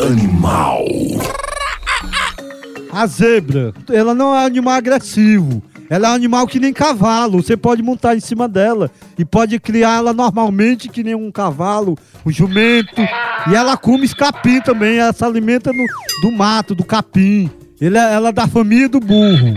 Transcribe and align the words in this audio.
Animal. 0.00 0.86
A 2.96 3.06
zebra, 3.06 3.74
ela 3.92 4.14
não 4.14 4.34
é 4.34 4.40
um 4.40 4.46
animal 4.46 4.72
agressivo. 4.74 5.62
Ela 5.90 6.08
é 6.08 6.10
um 6.12 6.14
animal 6.14 6.46
que 6.46 6.58
nem 6.58 6.72
cavalo. 6.72 7.42
Você 7.42 7.54
pode 7.54 7.82
montar 7.82 8.16
em 8.16 8.20
cima 8.20 8.48
dela 8.48 8.90
e 9.18 9.24
pode 9.24 9.60
criar 9.60 9.98
ela 9.98 10.14
normalmente 10.14 10.88
que 10.88 11.04
nem 11.04 11.14
um 11.14 11.30
cavalo, 11.30 11.96
um 12.24 12.30
jumento. 12.30 12.94
E 13.50 13.54
ela 13.54 13.76
come 13.76 14.08
capim 14.08 14.60
também. 14.62 14.96
Ela 14.96 15.12
se 15.12 15.22
alimenta 15.22 15.72
no- 15.74 15.86
do 16.22 16.32
mato, 16.34 16.74
do 16.74 16.84
capim. 16.84 17.50
É- 17.78 17.86
ela 17.86 18.30
é 18.30 18.32
da 18.32 18.46
família 18.48 18.88
do 18.88 18.98
burro. 18.98 19.54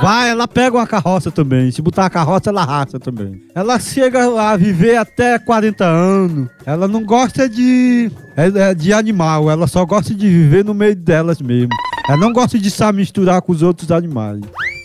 Vai, 0.00 0.30
ela 0.30 0.46
pega 0.48 0.76
uma 0.76 0.86
carroça 0.86 1.30
também. 1.30 1.70
Se 1.70 1.80
botar 1.80 2.06
a 2.06 2.10
carroça, 2.10 2.50
ela 2.50 2.64
raça 2.64 2.98
também. 2.98 3.40
Ela 3.54 3.78
chega 3.78 4.24
a 4.40 4.56
viver 4.56 4.96
até 4.96 5.38
40 5.38 5.84
anos. 5.84 6.48
Ela 6.66 6.88
não 6.88 7.04
gosta 7.04 7.48
de, 7.48 8.10
é- 8.36 8.70
é 8.70 8.74
de 8.74 8.92
animal. 8.92 9.50
Ela 9.50 9.66
só 9.66 9.84
gosta 9.84 10.14
de 10.14 10.28
viver 10.28 10.64
no 10.64 10.74
meio 10.74 10.96
delas 10.96 11.40
mesmo. 11.40 11.70
Ela 12.08 12.18
não 12.18 12.32
gosta 12.32 12.58
de 12.58 12.70
se 12.70 12.92
misturar 12.92 13.40
com 13.40 13.52
os 13.52 13.62
outros 13.62 13.90
animais. 13.90 14.40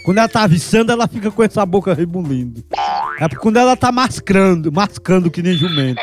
Quando 0.05 0.19
ela 0.19 0.29
tá 0.29 0.43
aviçando, 0.43 0.91
ela 0.91 1.07
fica 1.07 1.29
com 1.29 1.43
essa 1.43 1.65
boca 1.65 1.93
rebulindo. 1.93 2.63
É 3.19 3.27
quando 3.27 3.57
ela 3.57 3.75
tá 3.75 3.91
mascando, 3.91 4.71
mascando 4.71 5.29
que 5.29 5.43
nem 5.43 5.53
jumento. 5.53 5.99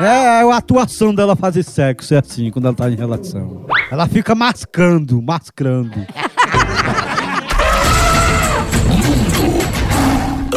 É, 0.00 0.04
é 0.04 0.52
a 0.52 0.56
atuação 0.56 1.14
dela 1.14 1.34
fazer 1.34 1.62
sexo, 1.62 2.14
é 2.14 2.18
assim, 2.18 2.50
quando 2.50 2.66
ela 2.66 2.74
tá 2.74 2.90
em 2.90 2.94
relação. 2.94 3.64
Ela 3.90 4.06
fica 4.06 4.34
mascando, 4.34 5.20
mascando. 5.22 6.06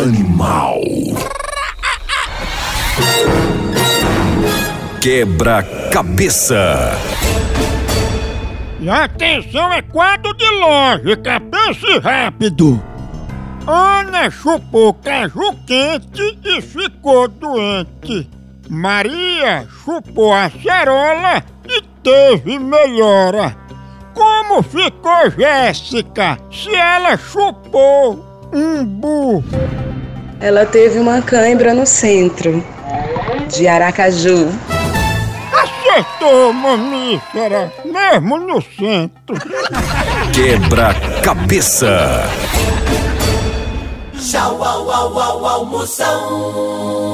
Animal. 0.01 0.81
Quebra-cabeça. 4.99 6.97
E 8.79 8.89
atenção, 8.89 9.71
é 9.71 9.83
quadro 9.83 10.33
de 10.33 10.49
lógica, 10.49 11.39
pense 11.39 11.99
rápido. 11.99 12.81
Ana 13.67 14.31
chupou 14.31 14.91
caju 14.95 15.53
quente 15.67 16.39
e 16.45 16.59
ficou 16.63 17.27
doente. 17.27 18.27
Maria 18.67 19.67
chupou 19.85 20.33
a 20.33 20.49
cerola 20.49 21.43
e 21.69 21.79
teve 22.01 22.57
melhora. 22.57 23.55
Como 24.15 24.63
ficou 24.63 25.29
Jéssica 25.29 26.39
se 26.51 26.73
ela 26.73 27.15
chupou 27.17 28.49
um 28.51 28.83
burro? 28.83 29.90
Ela 30.41 30.65
teve 30.65 30.97
uma 30.97 31.21
cãibra 31.21 31.71
no 31.73 31.85
centro 31.85 32.63
de 33.47 33.67
Aracaju. 33.67 34.49
Acertou, 35.53 36.51
mamífera, 36.51 37.71
mesmo 37.85 38.37
no 38.37 38.59
centro. 38.59 39.35
Quebra-cabeça. 40.33 42.23
Tchau, 44.19 44.63
au, 44.63 44.89
au, 44.89 45.19
au, 45.19 45.45
au, 45.45 45.65
Moção. 45.65 47.11